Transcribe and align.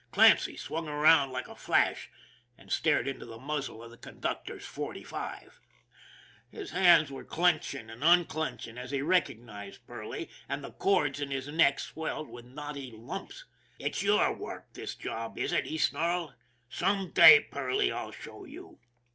Clancy 0.11 0.57
swung 0.57 0.87
around 0.87 1.31
like 1.31 1.47
a 1.47 1.55
flash 1.55 2.09
and 2.57 2.71
stared 2.71 3.07
into 3.07 3.23
the 3.23 3.37
muzzle 3.37 3.83
of 3.83 3.91
the 3.91 3.97
conductor's 3.99 4.65
.45. 4.65 5.59
His 6.49 6.71
hands 6.71 7.11
were 7.11 7.23
clenching 7.23 7.87
and 7.87 8.03
unclenching 8.03 8.79
as 8.79 8.89
he 8.89 9.03
recognized 9.03 9.85
Perley, 9.85 10.27
and 10.49 10.63
the 10.63 10.71
cords 10.71 11.19
in 11.21 11.29
his 11.29 11.47
neck 11.49 11.79
swelled 11.81 12.29
into 12.29 12.41
knotty 12.49 12.89
lumps," 12.91 13.45
Ut's 13.79 14.01
your 14.01 14.33
worrk, 14.35 14.73
this 14.73 14.95
job, 14.95 15.37
is 15.37 15.53
ut?" 15.53 15.65
he 15.67 15.77
snarled." 15.77 16.33
Some 16.67 17.11
day, 17.11 17.41
Perley, 17.41 17.91
I'll 17.91 18.11
show 18.11 18.43
you." 18.45 18.79